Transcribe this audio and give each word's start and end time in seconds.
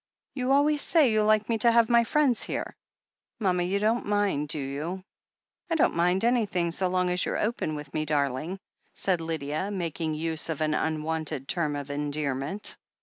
You 0.33 0.51
always 0.51 0.81
say 0.81 1.11
you 1.11 1.21
like 1.21 1.47
me 1.47 1.59
to 1.59 1.71
have 1.71 1.87
my 1.87 2.03
friends 2.03 2.41
here. 2.41 2.75
Mama, 3.39 3.61
you 3.61 3.77
don't 3.77 4.07
mind, 4.07 4.47
do 4.49 4.57
you?" 4.57 5.03
"I 5.69 5.75
don't 5.75 5.93
mind 5.95 6.25
anything 6.25 6.71
so 6.71 6.87
long 6.87 7.11
as 7.11 7.23
you're 7.23 7.37
open 7.37 7.75
with 7.75 7.93
me, 7.93 8.05
darling," 8.05 8.57
said 8.95 9.21
Lydia, 9.21 9.69
making 9.69 10.15
use 10.15 10.49
of 10.49 10.59
an 10.61 10.71
tmwonted 10.71 11.45
term 11.45 11.75
of 11.75 11.91
endearment. 11.91 12.77